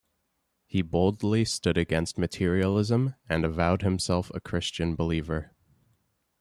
He 0.65 0.81
boldly 0.81 1.45
stood 1.45 1.77
against 1.77 2.17
materialism 2.17 3.13
and 3.29 3.45
avowed 3.45 3.83
himself 3.83 4.31
a 4.33 4.39
Christian 4.39 4.95
believer. 4.95 5.53